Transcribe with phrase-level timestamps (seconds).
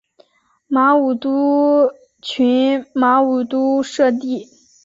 [0.67, 1.91] 马武督
[2.23, 4.49] 群马武督社地。